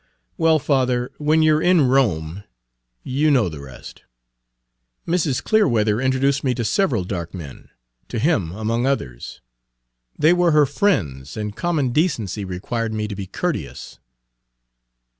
[0.35, 2.43] "Well, father, 'when you're in Rome'
[3.03, 4.01] you know the rest.
[5.07, 5.43] Mrs.
[5.43, 7.69] Clearweather introduced me to several dark men,
[8.07, 9.41] to him Page 108 among others.
[10.17, 13.99] They were her friends, and common decency required me to be courteous."